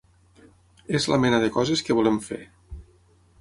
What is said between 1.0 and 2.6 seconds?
la mena de coses que volem fer.